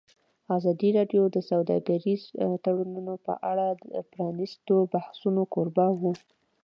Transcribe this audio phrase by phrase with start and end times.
[0.57, 2.21] ازادي راډیو د سوداګریز
[2.63, 6.13] تړونونه په اړه د پرانیستو بحثونو کوربه وه.